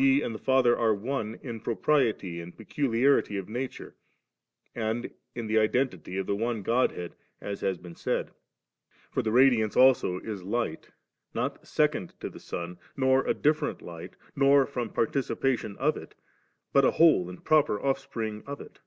and 0.00 0.34
the 0.34 0.38
Father 0.38 0.78
are 0.78 0.94
one 0.94 1.38
in 1.42 1.60
propriety 1.60 2.40
and 2.40 2.56
peculiarity 2.56 3.36
of 3.36 3.50
nature, 3.50 3.94
and 4.74 5.10
in 5.34 5.46
the 5.46 5.58
identity 5.58 6.16
of 6.16 6.24
the 6.26 6.34
one 6.34 6.62
Godhead, 6.62 7.14
as 7.38 7.60
has 7.60 7.76
been 7.76 7.94
said 7.94 8.30
For 9.12 9.20
the 9.20 9.30
radiance 9.30 9.76
also 9.76 10.18
is 10.20 10.42
light, 10.42 10.88
not 11.34 11.66
second 11.66 12.18
to 12.20 12.30
the 12.30 12.40
sun, 12.40 12.78
nor 12.96 13.26
a 13.26 13.34
different 13.34 13.82
light, 13.82 14.16
nor 14.34 14.64
from 14.64 14.88
par* 14.88 15.06
ticipation 15.06 15.76
of 15.76 15.98
it, 15.98 16.14
but 16.72 16.86
a 16.86 16.92
whole 16.92 17.28
and 17.28 17.44
proper 17.44 17.78
off 17.78 17.98
spring 17.98 18.42
of 18.46 18.58
it. 18.58 18.80